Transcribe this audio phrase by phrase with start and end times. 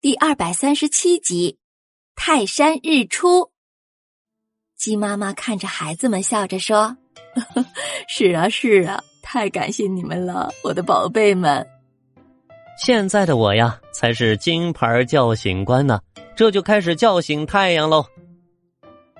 [0.00, 1.58] 第二百三十七集，
[2.14, 3.50] 泰山日出。
[4.76, 6.96] 鸡妈妈看着孩子们，笑着说
[8.06, 11.66] ：“是啊，是啊，太感谢你们了，我的宝贝们。
[12.80, 16.00] 现在的我呀，才是金牌叫醒官呢，
[16.36, 18.06] 这就开始叫醒太阳喽。”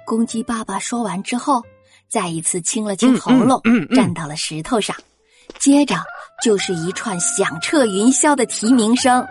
[0.07, 1.61] 公鸡爸爸说完之后，
[2.09, 3.61] 再一次清了清喉咙，
[3.97, 4.95] 站到了石头上，
[5.59, 5.97] 接着
[6.41, 9.27] 就是一串响彻云霄的啼鸣声。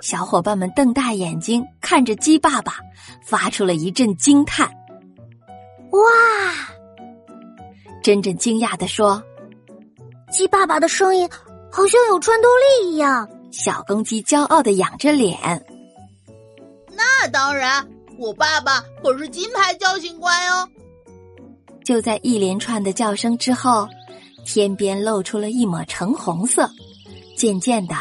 [0.00, 2.76] 小伙伴们瞪大眼睛看着鸡爸爸，
[3.22, 4.68] 发出了一阵惊叹
[5.90, 6.00] ：“哇！”
[8.02, 9.22] 珍珍惊讶的说
[10.30, 11.28] ：“鸡爸爸的声音
[11.70, 12.48] 好像有穿透
[12.80, 15.64] 力一样。”小公鸡骄傲的仰着脸
[16.94, 17.86] ：“那当然，
[18.18, 20.68] 我爸爸可是金牌叫醒官哟！”
[21.82, 23.88] 就在一连串的叫声之后，
[24.44, 26.70] 天边露出了一抹橙红色，
[27.36, 27.94] 渐渐的。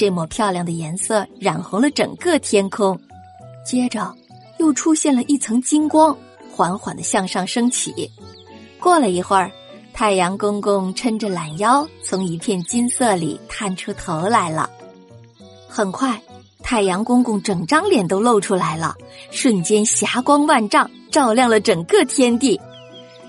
[0.00, 2.98] 这抹漂亮的颜色染红了整个天空，
[3.66, 4.10] 接着
[4.56, 6.16] 又出现了一层金光，
[6.50, 8.10] 缓缓的向上升起。
[8.80, 9.52] 过了一会儿，
[9.92, 14.70] 太阳公公抻着懒腰从一片金色里探出头来了。
[15.68, 16.18] 很快，
[16.62, 18.94] 太阳公公整张脸都露出来了，
[19.30, 22.58] 瞬间霞光万丈，照亮了整个天地。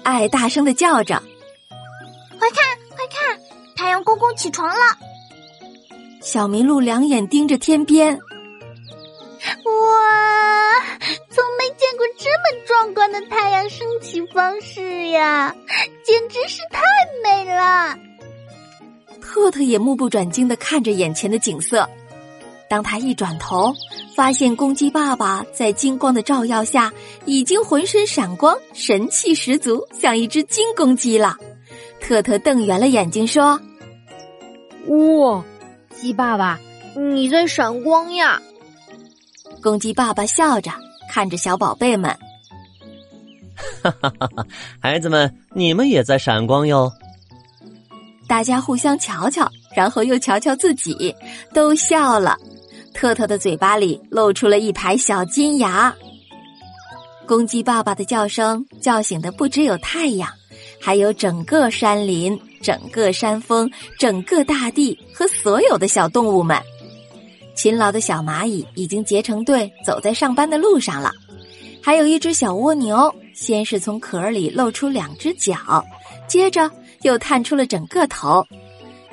[0.03, 1.21] 爱大声的叫着
[2.39, 2.63] ：“快看，
[2.95, 3.37] 快看，
[3.75, 4.79] 太阳公公起床了！”
[6.21, 8.21] 小麋鹿两眼盯着天边，哇！
[11.29, 15.53] 从没见过这么壮观的太阳升起方式呀，
[16.05, 16.81] 简直是太
[17.23, 17.97] 美了。
[19.19, 21.89] 特特也目不转睛的看着眼前的景色。
[22.69, 23.73] 当他一转头，
[24.15, 26.93] 发现公鸡爸爸在金光的照耀下，
[27.25, 31.35] 已经浑身闪光，神气十足，像一只金公鸡了。
[31.99, 33.59] 特特瞪圆了眼睛说
[34.87, 35.43] ：“哇！”
[36.01, 36.59] 鸡爸爸，
[36.95, 38.41] 你在闪光呀！
[39.61, 40.71] 公鸡爸爸笑着
[41.07, 42.09] 看着小宝贝们，
[43.83, 44.47] 哈哈哈哈！
[44.79, 46.91] 孩子们，你们也在闪光哟！
[48.27, 51.15] 大家互相瞧瞧，然后又瞧瞧自己，
[51.53, 52.35] 都笑了。
[52.95, 55.93] 特特的嘴巴里露出了一排小金牙。
[57.27, 60.27] 公鸡爸爸的叫声叫醒的不只有太阳，
[60.81, 62.39] 还有整个山林。
[62.61, 66.57] 整个山峰，整个大地和所有的小动物们，
[67.55, 71.11] 勤劳的小蚂蚁已经结成队，走在上班的路上了。
[71.81, 75.83] 还有一只小蜗牛，先是从壳里露出两只脚，
[76.27, 76.69] 接着
[77.01, 78.45] 又探出了整个头。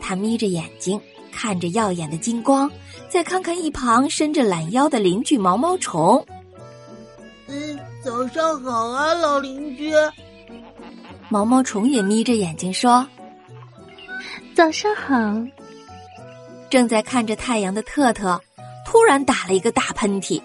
[0.00, 1.00] 它眯着眼睛
[1.32, 2.70] 看着耀眼的金光，
[3.08, 6.25] 再看看一旁伸着懒腰的邻居毛毛虫。
[7.47, 9.91] 嗯，早上好啊，老邻居。
[11.31, 13.06] 毛毛虫也眯着眼睛说。
[14.54, 15.14] 早上好。
[16.70, 18.40] 正在看着太阳的特特，
[18.86, 20.40] 突然打了一个大喷嚏。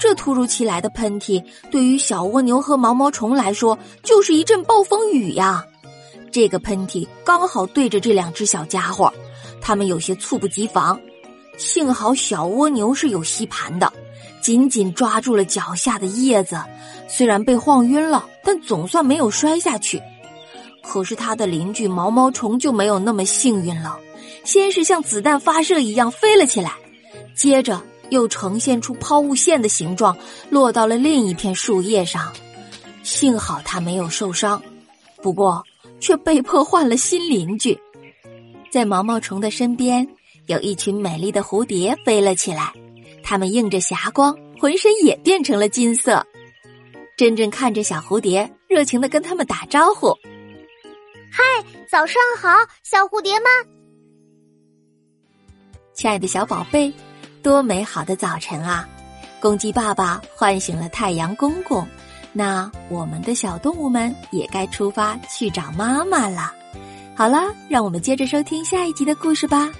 [0.00, 5.64] 这突如其来的喷嚏，对于小蜗牛和毛毛虫来说，就是一阵暴风雨呀。
[6.32, 9.12] 这个喷嚏刚好对着这两只小家伙，
[9.60, 11.00] 他们有些猝不及防。
[11.56, 13.92] 幸好小蜗牛是有吸盘的，
[14.42, 16.60] 紧紧抓住了脚下的叶子，
[17.08, 20.02] 虽然被晃晕了，但总算没有摔下去。
[20.86, 23.98] 可是他的邻居毛毛虫就没有那么幸运了，
[24.44, 26.72] 先是像子弹发射一样飞了起来，
[27.34, 30.16] 接着又呈现出抛物线的形状，
[30.50, 32.32] 落到了另一片树叶上。
[33.02, 34.62] 幸好他没有受伤，
[35.22, 35.64] 不过
[36.00, 37.78] 却被迫换了新邻居。
[38.70, 40.06] 在毛毛虫的身边，
[40.46, 42.72] 有一群美丽的蝴蝶飞了起来，
[43.22, 46.24] 它们映着霞光，浑身也变成了金色。
[47.16, 50.16] 珍珍看着小蝴蝶，热情的跟他们打招呼。
[51.94, 52.48] 早上好，
[52.82, 53.46] 小蝴蝶们！
[55.92, 56.92] 亲爱的小宝贝，
[57.40, 58.88] 多美好的早晨啊！
[59.38, 61.86] 公鸡爸爸唤醒了太阳公公，
[62.32, 66.52] 那我们的小动物们也该出发去找妈妈了。
[67.14, 69.72] 好了，让我们接着收听下一集的故事吧。